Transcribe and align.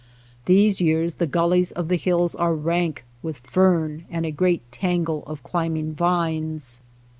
These 0.45 0.81
years 0.81 1.13
the 1.21 1.27
gullies 1.27 1.71
of 1.73 1.87
the 1.87 1.95
hills 1.95 2.33
are 2.33 2.55
rank 2.55 3.05
with 3.21 3.37
fern 3.37 4.05
and 4.09 4.25
a 4.25 4.31
great 4.31 4.63
tangle 4.71 5.23
of 5.27 5.43
climbing 5.43 5.93
vines. 5.93 6.81